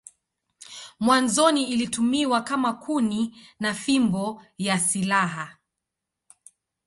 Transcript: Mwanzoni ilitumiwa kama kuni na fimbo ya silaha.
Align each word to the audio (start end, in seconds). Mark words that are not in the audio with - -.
Mwanzoni 0.99 1.63
ilitumiwa 1.67 2.41
kama 2.41 2.73
kuni 2.73 3.37
na 3.59 3.73
fimbo 3.73 4.41
ya 4.57 4.79
silaha. 4.79 5.57